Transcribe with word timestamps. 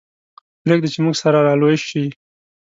پرېږده 0.61 0.87
چې 0.93 0.99
موږ 1.03 1.15
سره 1.23 1.39
را 1.47 1.53
لوی 1.61 1.77
شي. 1.87 2.05